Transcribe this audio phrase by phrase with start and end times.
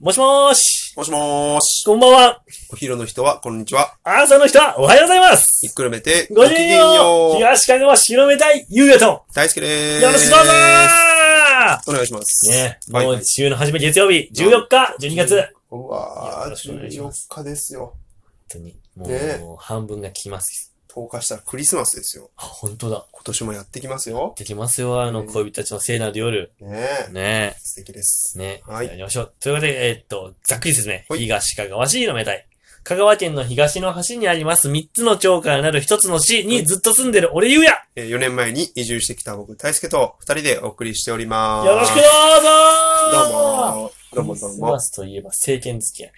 [0.00, 0.96] もしもーし。
[0.96, 1.84] もしもーし。
[1.84, 2.42] こんばんは。
[2.72, 3.98] お昼の人は、こんにちは。
[4.02, 5.58] 朝の人はおはようございます。
[5.60, 7.36] ひっくるめて、ごきげんよう。
[7.36, 9.26] 東かがわ白めたい、ゆうやと。
[9.34, 10.02] 大好きでーす。
[10.02, 10.52] よろしくどうぞ
[11.88, 12.48] お願いします。
[12.48, 15.54] ーねはいもう週の初め月曜日、14日、12月。
[15.68, 17.92] 本うわよろしくお願いしー、14ます日ですよ。
[18.48, 20.74] 当に、もねう、半分が来ます。
[20.94, 22.30] 10日したらクリスマスですよ。
[22.36, 23.06] あ、本当だ。
[23.12, 24.34] 今年もやってきますよ。
[24.36, 26.52] できますよ、あの、うん恋人たちの聖なる夜。
[26.60, 27.12] ねえ。
[27.12, 28.36] ね素敵です。
[28.38, 29.32] ねはいやりましょう。
[29.40, 31.00] ということで、えーっと、ざっくり説明。
[31.08, 32.46] はい東かがわ市のめたい。
[32.82, 41.66] 香川県の東の端にあります3つの町からなる1つの市にずっと住んでる俺ゆうやえー4年前に移住してきた僕、大輔と2人でお送りしております。
[41.66, 42.10] よろしくどうぞ
[43.12, 43.92] どうも。
[44.14, 44.80] どうもどうもクリスマ。
[44.80, 46.14] スといえば政権好きやね。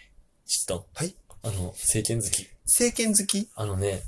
[0.46, 0.86] ちょっと。
[0.94, 1.14] はい。
[1.42, 2.46] あの、政権好き。
[2.64, 3.48] 政権好き？
[3.56, 4.02] あのね、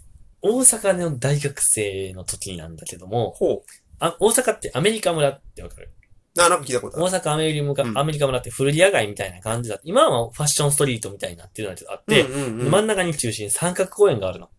[0.46, 3.64] 大阪の大学生の時なんだけども、ほ
[3.98, 5.90] あ、大阪ってアメリカ村ってわかる？
[6.34, 6.38] う。
[6.38, 7.06] な、なんか聞いたことある。
[7.06, 14.50] 大阪アメリカ村、うんアメリカ村って古着屋街みたいな感じだ今はファッションストリートみたいになってるのがあって、うんうんうん真ん中に中心に三角公園があるの。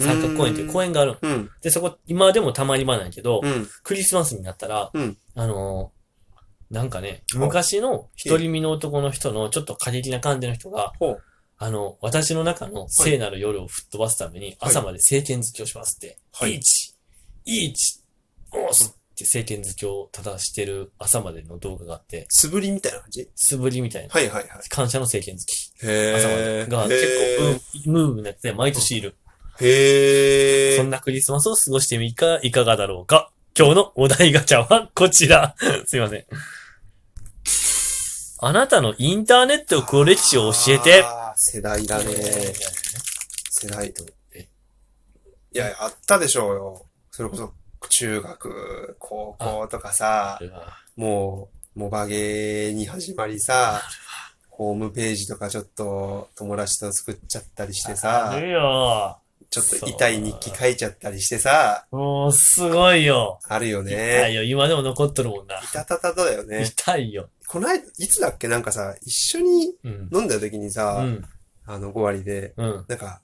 [0.00, 1.18] 三角公園っていう公園があるの。
[1.22, 1.50] うん。
[1.60, 3.68] で、そこ、今でもたまに場なんやけど、うん。
[3.82, 5.98] クリスマスになったら、うんあのー
[6.70, 11.22] なんかね、昔の一人身の男の人のちょっと過激な感じの人が、ほう。
[11.58, 16.94] あの、私の中の聖なる夜を吹っ飛ばすために、朝まで聖剣好きをしますって、はいイーチ、
[17.44, 18.00] イーチ、
[18.52, 23.28] オースって聖剣好きを正してる朝までの動画があって、素振りみたいな感じ？
[23.34, 24.68] 素振りみたいな、はいはいはい。
[24.68, 29.16] 感謝の聖剣好き、へ朝までが結構、うん、ムーブになって毎年いる。
[29.60, 30.76] へー。
[30.76, 33.32] そんなクリスマスを過ごしてみか、いかがだろうか。
[33.58, 35.56] 今日のお題ガチャはこちら。
[35.86, 36.24] すいません。
[38.40, 41.02] あなたのインターネット黒歴史を教えて。
[41.04, 42.04] あー世代だね。
[43.50, 43.92] 世代。
[44.34, 44.48] え
[45.52, 46.86] いや、あったでしょうよ。
[47.10, 47.52] それこそ、
[47.88, 50.38] 中学、高校とかさ、
[50.96, 53.82] もう、モバゲーに始まりさ、
[54.50, 59.18] ホームページとかちょっと友達と作っちゃったりしてあさ、るよ。
[59.50, 63.40] ちょっと痛い日記書いちゃったりしてさ、もう、すごいよ。
[63.48, 64.32] あるよ痛いね。
[64.34, 64.42] よ。
[64.42, 65.56] 今でも残っとるもんな。
[65.56, 66.64] いたたたただよね。
[66.64, 67.30] 痛いよ。
[67.46, 70.08] この間、いつだっけなんかさ、一緒にうん。
[70.12, 71.24] 飲んだ時にうさ、ん。
[71.66, 72.84] あの、5割で、うん。
[72.88, 73.22] なんか、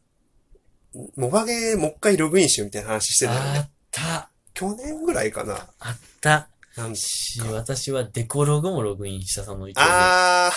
[1.16, 3.58] モバゲーもう一回ログインしようみたいな話してたよね。
[3.58, 4.30] あった。
[4.54, 5.68] 去年ぐらいかな。
[5.80, 6.48] あった。
[6.76, 9.80] なんかし、私はデコログもログインしたその一応。
[9.82, 10.52] あ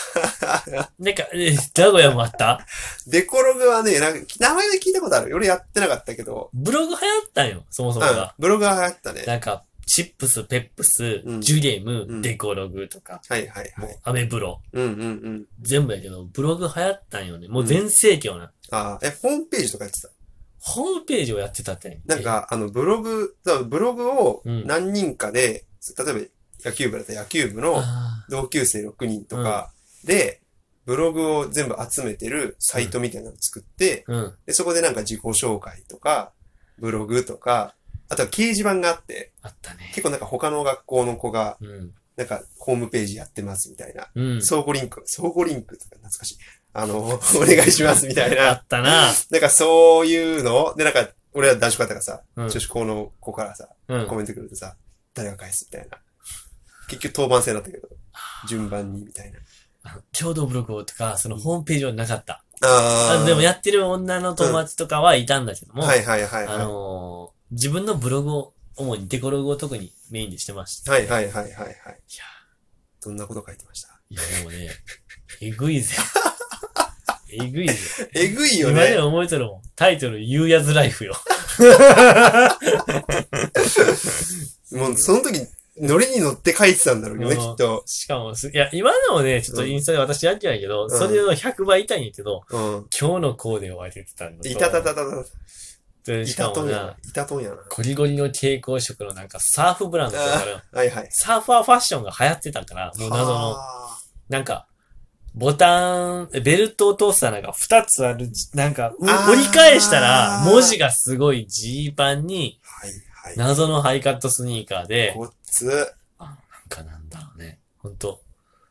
[0.99, 2.65] なんか、え、名古屋もあった？
[3.07, 5.35] ー、デコログはね、なんか、名前で聞いたことある。
[5.35, 9.23] 俺やってなかったけど、ブログ流行ったんよ、そもそうんもが。、ブログは流行ったね。
[9.25, 13.99] なんか、チップス、ペップス、うんジュゲーム、うんデコログとか、はいはいはい。
[14.03, 15.45] アメブロ、うんうんうん。
[15.61, 17.47] 全部やけど、ブログ流行ったんよね。
[17.47, 18.51] もう全盛期よな。
[18.71, 20.09] あーえ、ホームページとかやってた？
[20.59, 22.01] ホームページをやってたってね。
[22.05, 25.63] なんか、あの、ブログ、だからブログをうん何人かで、
[25.95, 29.71] 例えば野球部だったら野球部え、のあ同級生6人とか
[30.03, 30.41] で、
[30.85, 34.05] ブログを全部集めてるサイトみたいなのを作って。
[34.45, 36.31] で、そこでなんか自己紹介とか、
[36.79, 37.75] ブログとか、
[38.09, 39.87] あとは掲示板があって、あったね。
[39.89, 41.93] 結構なんか他の学校の子が、うん。
[42.15, 44.07] なんかホームページやってますみたいな。
[44.15, 44.41] うん。
[44.41, 46.37] 相互リンク、相互リンクとか懐かしい。
[46.73, 48.51] あの、 お願いしますみたいあな。
[48.53, 49.11] ったな。
[49.29, 54.15] なんかそういうので、なんか、俺は男子校だったからさ、うん女子校の子からさ、うんコ。
[54.15, 54.77] メントくるとさ、
[55.17, 55.97] 誰が返すみたいな。
[56.87, 57.89] 結局当番制だったけど、
[58.47, 59.39] 順番にみたいな。
[60.17, 62.43] 共同ブログとか、そのホームページはなかった。
[62.61, 66.55] ああでもやってる女の友達とかはいたんだけども、はいはいはいはい。
[66.55, 70.91] あのー自分のブログを、主にデコログを特にメインでしてました。
[70.91, 71.63] はいはいはいはいはい。
[71.63, 71.73] いや
[73.01, 73.99] どんなこと書いてました？
[74.09, 74.69] いや、でもね、
[75.41, 75.95] えぐいぜ。
[77.31, 77.75] えぐいぜ。
[78.13, 79.01] えぐいよ 今でね。
[79.01, 79.61] も覚えてるもん。
[79.75, 81.13] タイトル、ユーヤズライフよ。
[84.71, 85.39] もうその時、
[85.79, 87.83] ノリに乗って書いてたんだろうね、うんきっと。
[87.85, 92.85] しかもす、いや、今でもね、ちょっとインスタで私やってないけど、んそれの100倍痛いんやけど、うん。
[92.99, 94.49] 今日のコーデを当ててたのと。
[94.49, 95.03] いたたたたた。
[96.05, 96.95] でいしかたとんやな、。
[97.07, 97.57] いたとんやな。
[97.69, 101.07] ゴリゴリの蛍光色のなんかサーフブランドとかあるはいはい。
[101.11, 103.97] サーファーファッションが流行ってたから、もう謎の、は
[104.29, 104.66] なんか、
[105.37, 112.59] ボタン、ベルトを通したなんか二つある、なんか、折り返したら、文字がすごいジーパンに。
[113.35, 115.65] 謎のハイカットスニーカーで、こっつ、
[116.19, 116.37] なん
[116.69, 117.59] かなんだろうね。
[117.77, 118.21] ほんと、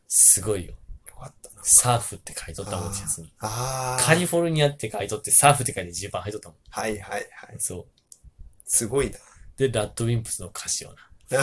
[0.08, 0.72] すごいよ。
[1.06, 1.62] よかったな。
[1.62, 3.32] サーフって書いとったもん、シャツに。
[3.38, 4.02] ああ。
[4.02, 6.58] カリフォルニアって書いとって、サーフって書いてジーパン履いとったもん。
[6.68, 7.30] はいはいはい。
[7.58, 7.86] そう。
[8.64, 9.18] すごいな。
[9.56, 10.96] で、ラッドウィンプスの歌詞をな。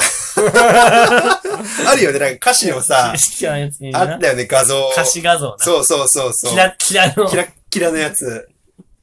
[1.87, 3.13] あるよね、なんか歌詞をさ。
[3.13, 4.89] あったよね、画像。
[4.93, 5.57] 歌詞画像な。
[5.59, 6.51] そうそうそうそう。
[6.51, 7.27] キラッキラの。
[7.27, 8.47] キラッキラのやつ。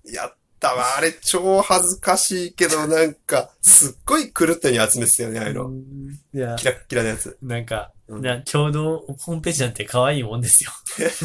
[0.06, 0.96] やったわ。
[0.96, 5.70] あれ超恥ずかしいけど、なんか、すっごい狂ったように集めてたよね、ああいうの。
[6.34, 7.36] いや、キラッキラのやつ。
[7.42, 10.72] なんか、うんなちょうどホームページなんて可愛いもんですよ。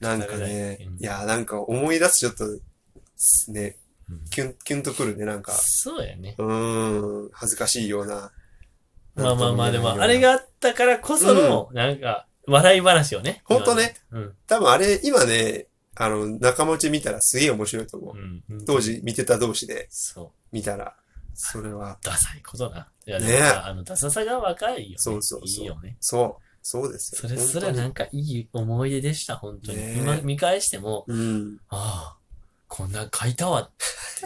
[0.00, 3.74] なんかねうん、いや、なんか思い出すちょっと、ねうん、
[4.30, 5.52] キュン、キュンとくるね、なんか。
[5.52, 6.34] そうやね。
[6.38, 8.32] うーん、恥ずかしいような。
[9.14, 13.42] まあまあまあ、でも、あれがあったからこその、なんか、笑い話をね。
[13.44, 13.94] ほんとね。
[14.10, 14.34] うん。
[14.46, 18.16] 多分あれ、今ね、あの、仲間内見たらすげえ面白いと思う。
[18.16, 18.64] うん。
[18.64, 20.30] 当時見てた同士でそう。
[20.50, 20.94] 見たら、
[21.34, 22.88] それは、ダサいことな。
[23.06, 24.94] いや、あの、ダサさが若いよね。
[24.98, 25.96] そうそうそういいよね。
[26.00, 27.28] そう、そうですよ。
[27.28, 29.78] それ、それはなんかいい思い出でした、本当に。
[29.78, 31.58] ね今見返しても、うん。
[31.68, 32.16] ああ、
[32.68, 33.70] こんなん書いたわ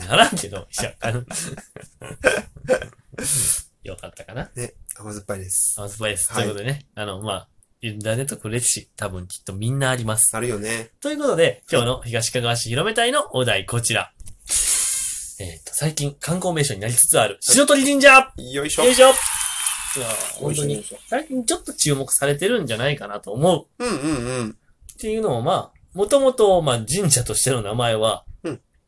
[0.01, 1.25] ってならんけど、 いや、あの、
[3.83, 4.51] よかったかな。
[4.55, 5.75] ね、甘酸っぱいです。
[5.79, 6.33] 甘酸っぱいです。
[6.33, 7.49] はいということでね、あの、まあ、
[7.83, 10.37] インターネット来る歴史、多分きっとみんなあります。
[10.37, 10.91] あるよね。
[11.01, 14.13] ということで、今日の東かがわ市広め隊のお題、こちら。
[15.39, 18.85] えっ、と、最近観光名所になりつつある、白鳥神社よいしょ。
[18.85, 23.85] よいしょいや本当に最近ちょっと注目されてるんじゃないかなと思う。
[23.85, 24.51] うんうんうん。
[24.51, 28.26] っていうのを、まあ、もともと、まあ、神社としての名前は、うん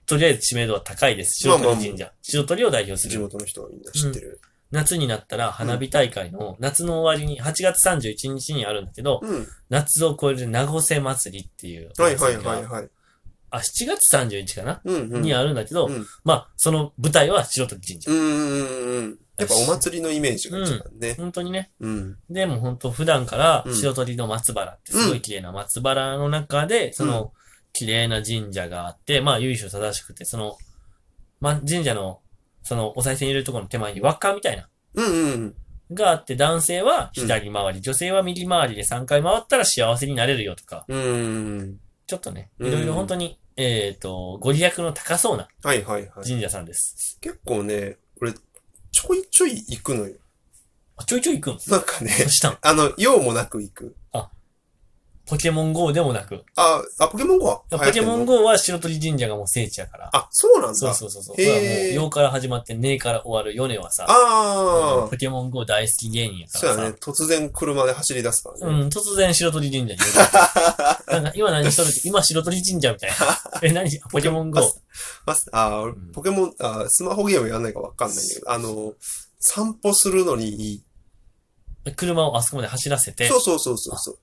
[0.08, 1.46] とりあえず知名度は高いです。
[1.46, 2.12] まあまあ白鳥神社。
[2.22, 3.22] 白鳥を代表す地る。
[3.22, 4.40] 元の人はみんな知ってる。
[4.70, 9.46] 夏になったら花火大会の夏の終わりに、8月31日にあるんだけど、うん。
[9.70, 12.36] 夏を超える名護瀬祭りっていうおはいはい。
[12.36, 12.88] はいはい。
[13.50, 15.22] あ、7月31かな、うんうん。
[15.22, 18.10] にあるんだけど、うんまあ、その舞台は白鳥神社。
[18.10, 19.18] うんうんうん。
[19.38, 21.14] やっぱお祭りのイメージが一番ね。
[21.14, 21.70] 本当にね。
[21.80, 22.16] うん。
[22.28, 27.32] でも本当普段からうん白鳥の松原ってすごい綺麗な松原の中で、その
[27.72, 30.56] 綺麗な神社があって、まあ由緒正しくて、その、
[31.40, 32.20] ま、神社の、
[32.62, 35.54] そのお賽銭入れるところの手前に輪っかみたいな、うんうん。
[35.92, 41.78] があって、男性は左回り、女性は右回りで3回回ったら幸せになれるよとか、うん。
[42.06, 46.28] ちょっとね、うんいろいろ本当に、えっ、と、ご利益の高そうなはいはいはい。
[46.28, 47.18] 神社さんです。
[47.20, 50.14] 結構ね、俺、ちょいちょい行くのよ。
[50.96, 52.12] あちょいちょい行くんなんかね、
[52.62, 53.96] あの、用もなく行く。
[55.28, 56.42] ポケモン GO でもなく。
[56.56, 60.10] あ、あ、ポケモン GO はポケモン GO は白鳥神社がもう聖地やから。
[60.12, 60.74] あ、そうなんだ。
[60.74, 61.36] そうそうそうそう。
[61.38, 66.96] へもう、陽から始まって、ネから終わるヨネはさ、ああポ、ケモン GO 大好き芸人やからさ、そうやね。
[66.98, 68.80] 突然車で走り出すからね。
[68.80, 70.00] うん、突然白鳥神社に。
[71.12, 73.16] なんか、今何しとる今白鳥神社みたいな。
[73.62, 74.00] え、何？
[74.10, 74.60] ポケモン GO。
[75.26, 75.84] まあ、
[76.14, 78.94] ポケモン、あスマホゲームやんないかわかんないんだけど、あの、
[79.40, 80.82] 散歩するのにいい。
[81.96, 84.18] 車をあそこまで走らせて、そうそうそうそうそう。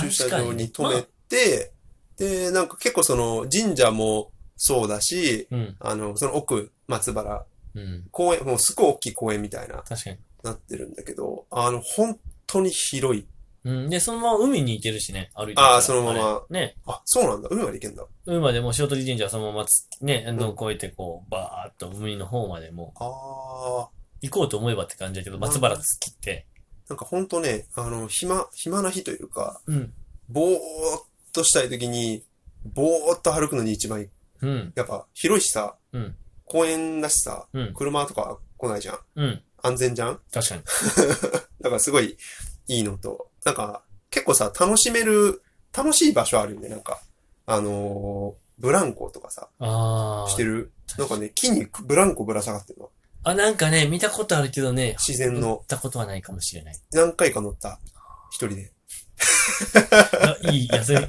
[0.00, 1.72] 駐車場に止めて、
[2.16, 7.44] で、なんか結構その神社もそうだし、まあうん、あの、その奥、松原、
[7.74, 10.18] うん、公園、もうすごい大きい公園みたいな、確かに。
[10.42, 13.26] なってるんだけど、あの、本当に広い。
[13.64, 16.42] うん、で、そのまま海に行けるしね、歩いてあーそのまま。
[16.48, 17.48] ね、あ、そうなんだ。
[17.50, 18.04] 海まで行けんだ。
[18.24, 23.88] 海までもう白鳥神社はそのままつ、ね、あの、越えてこう、バーっと海の方までもああ、う
[24.22, 26.46] 行こうと思えばって感じだけど、松原突きって、
[26.88, 29.92] なんか本当ね、あの、暇、暇な日というか、うん、
[30.28, 30.58] ぼーっ
[31.32, 32.24] としたい時に、
[32.64, 34.08] ぼーっと歩くのに一番いい、
[34.42, 36.14] うん、やっぱ広いしさ、うん
[36.50, 38.98] 公園だしさ、うん、車とか来ないじゃん。
[39.16, 40.20] うん、安全じゃん？
[40.32, 40.62] 確かに。
[41.60, 42.16] だからすごい
[42.68, 45.42] いいのと、なんか結構さ、楽しめる、
[45.76, 47.02] 楽しい場所あるよね、なんか。
[47.44, 49.50] あのーブランコとかさ。
[50.30, 50.72] してる？
[50.96, 52.90] なんかね、木にブランコぶら下がってるの。
[53.24, 56.74] あ、なんかね、見たことあるけどね、乗自然のっ、たことはないかもしれない。
[56.92, 57.80] 何回か乗った。
[58.30, 58.72] 一人で。
[60.42, 61.08] いやいい休み、いや、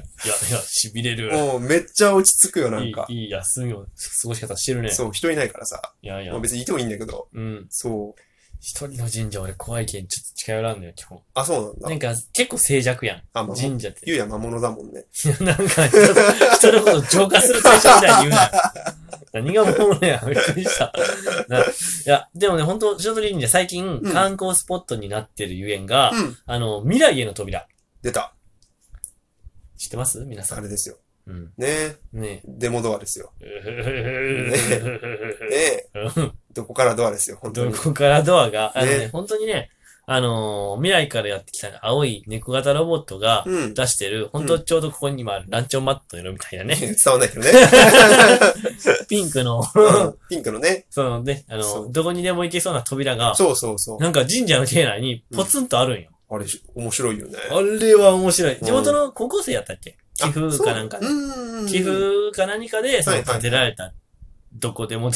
[0.52, 1.32] や、痺れる。
[1.32, 3.06] もうめっちゃ落ち着くよ、なんか。
[3.08, 3.86] いい、いい休みを、過
[4.24, 4.90] ごし方してるね。
[4.90, 5.80] そう、人いないからさ。
[6.02, 7.28] いやいやまあ、別にいてもいいんだけど。
[7.32, 7.66] うん。
[7.70, 8.20] そう。
[8.62, 11.20] 一人の神社俺怖いけん、ちょっと近寄らんのよ、基本。
[11.34, 11.88] あ、そうなんだ。
[11.88, 13.22] なんか、結構静寂やん。
[13.32, 14.00] あ、まあ、神社って。
[14.04, 15.06] ゆうや魔物だもんね。
[15.40, 16.14] なんか、人の
[16.56, 18.69] 人のこと浄化する対象みたいに言うな。
[19.32, 20.92] 何がもうね、びっくりした。
[21.48, 21.62] ない
[22.04, 26.36] や、でもね、本当白鳥神社最近うん観光スポットになってるゆえんが、うん。
[26.46, 27.66] あの、未来への扉。
[28.02, 28.34] 出た。
[29.76, 30.24] 知ってます？
[30.24, 30.58] 皆さん。
[30.58, 30.98] あれですよ。
[31.26, 31.52] うん。
[31.56, 33.32] ねねデモドアですよ。
[33.40, 34.52] え。
[35.94, 37.72] ねうんどこからドアですよ、本当に。
[37.72, 39.70] どこからドアが、あのね、ね本当にね、
[40.06, 43.74] あのー未来からやってきた青い猫型ロボットがうん。
[43.74, 47.50] 出してる、本当ちょうどここに今あるランチョンマットの色みたいなね、 伝わんないけどね。
[49.08, 49.62] ピンクの、う
[50.08, 50.86] んピンクのね。
[50.90, 53.98] そのね、あの、どこにでも行けそうな扉が、そうそうそう。
[53.98, 56.10] なんか神社の境内にポツンとあるんよ。
[56.30, 57.38] あれ、面白いよね。
[57.50, 58.52] あれは面白い。
[58.54, 59.96] ん地元の高校生やったっけ？
[60.16, 61.06] 寄付かなんかあで。
[61.06, 61.66] そううん。
[61.66, 61.92] 寄付
[62.34, 63.92] か何かで、そのはいはい建てられた、
[64.52, 65.10] どこでも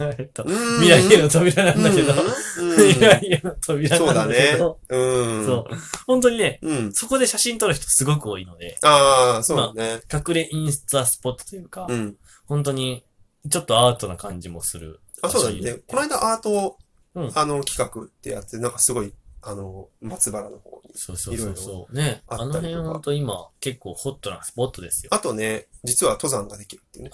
[0.00, 4.78] えっと、未来への扉なんだけど、うん未来への扉そうだなんだけねど、。
[4.88, 4.96] う
[5.42, 5.46] ん。
[5.46, 5.64] そう。
[6.06, 6.92] 本当にね、うん。
[6.92, 10.00] そこで写真撮る人すごく多いので、ああ、そうだね。
[10.12, 12.16] 隠れインスタスポットというか、うん。
[12.46, 13.04] 本当に、
[13.48, 15.00] ちょっとアートな感じもする。
[15.22, 15.78] あ、そうだね。
[15.86, 16.78] この間アート、
[17.14, 20.92] うんあの、企画ってやって、なんかすごい、あの、松原の方に。
[20.94, 21.94] そうそうそういろいそう。
[21.96, 22.22] ね。
[22.28, 25.10] ああのったりと今、結構ホットなスポットですよ。
[25.12, 27.10] あとね、実は登山ができるっていうね。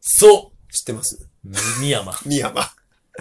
[0.00, 1.28] そ知ってます？
[1.44, 1.48] う
[1.80, 2.12] み山。
[2.12, 2.70] 三山。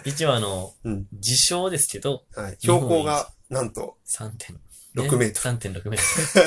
[0.03, 2.57] 一応あの、うん自称ですけど、はい。
[2.59, 4.57] 標高が、なんと、3.6
[4.95, 6.39] 6メート3.6メート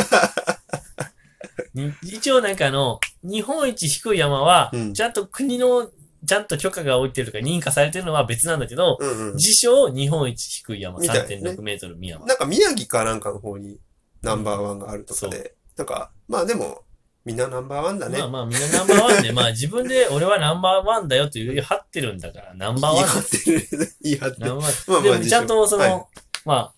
[1.75, 1.93] ル に。
[2.03, 5.91] 一応なんかあの、日本一低い山はうん、ちゃんと国の、
[6.27, 9.35] ちゃんと許可が下りてるとか認可されてるのは別なんだけど、うんうん。
[9.37, 12.27] 自称日本一低い山みたいね3.6メートル宮山。
[12.27, 13.79] なんか宮城かなんかの方に
[14.23, 16.83] ナンバーワンがあるとかで、なんか、まあでも、
[17.29, 18.19] みんなナンバーワンだね。
[18.21, 23.93] まあまあみんなナンバーワンで、 まあ自分で俺はナンバーワンだよという張ってるんだから、ナンバーワン言い張ってる。
[24.01, 24.47] 言い張ってる。
[24.47, 24.73] ナンバーワン。
[24.87, 26.07] まあまあでもちゃんとその、はい
[26.47, 26.75] まあ、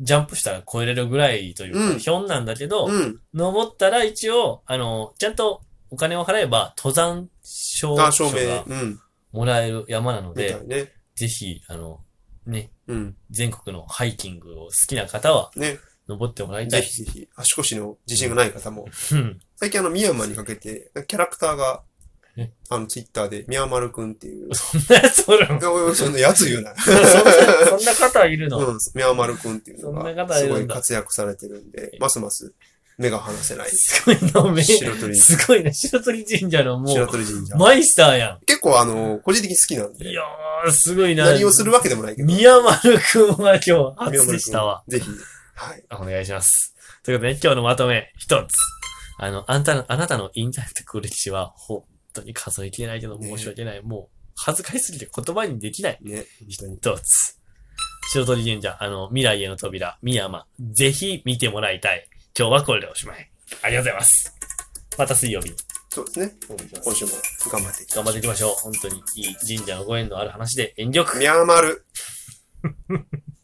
[0.00, 3.20] ジャンプしたら超えれるぐらいというか、うんひょんなんだけど、うん。
[3.34, 8.64] 登ったら一応、あの、ちゃんとお金を払えば登山証あ、書照明が。
[8.66, 9.00] うん。
[9.32, 10.92] もらえる山なのみでた、いね。
[11.16, 12.00] ぜひ、あの、
[12.46, 13.16] ね、うん。
[13.30, 15.78] 全国のハイキングを好きな方はね。
[16.08, 16.82] 登ってもらいたい。
[16.82, 18.86] ぜひぜひ、足腰の自信がない方も。
[19.12, 19.38] うん。
[19.56, 21.82] 最近あの、宮山にかけて、キャラクターが
[22.36, 26.74] え、あの、ツイッターで、宮丸くんっていう、 そんなやつおるんおいそんなやつ言うな。
[26.78, 27.02] そんな、
[27.68, 32.52] そんな方いるの、うん、宮丸くんっていうのが、すごい活躍されてるんで、ますます
[32.98, 33.70] 目が離せない。
[33.72, 35.72] すごいのめ、白鳥すごいね。
[35.72, 37.56] 白鳥神社のも白う、鳥神社。
[37.56, 39.96] マイスターや結構あの、個人的に好きなんん。
[39.96, 41.24] いで、やー、すごいな。
[41.24, 44.84] 何をするわけでもないけど、宮丸くんは今日宮初丸でしたわ。
[44.86, 45.06] ぜひ、
[45.60, 45.84] はい。
[45.90, 46.74] お願いします。
[47.04, 48.54] ということで、今日のまとめ、一つ。
[49.18, 53.82] あの、あんたの、あなたのインターネット歴史は、本当に数えきれないけど、ね申し訳ない。
[53.82, 55.98] もう、恥ずかしすぎて言葉にできない。
[56.00, 56.24] ね。
[56.48, 57.38] 一つ。
[58.14, 60.46] 白鳥神社、あの、未来への扉、三山。
[60.58, 62.08] ぜひ見てもらいたい。
[62.38, 63.30] 今日はこれでおしまい。
[63.62, 64.34] ありがとうございます。
[64.96, 65.56] また水曜日に
[65.90, 66.32] そうですね。
[66.82, 67.12] 今週も
[67.52, 68.54] 頑張っていきましょう頑張っていきましょう。
[68.54, 71.18] 本当にいい神社のご縁のある話で、遠慮く。
[71.18, 71.84] 宮丸。